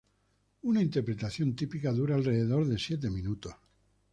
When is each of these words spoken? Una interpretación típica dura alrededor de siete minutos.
Una 0.63 0.81
interpretación 0.81 1.55
típica 1.55 1.91
dura 1.91 2.15
alrededor 2.15 2.65
de 2.67 2.79
siete 2.79 3.11
minutos. 3.11 3.53